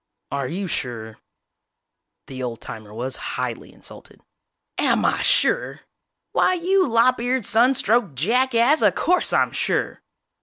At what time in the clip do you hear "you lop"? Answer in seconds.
6.55-7.19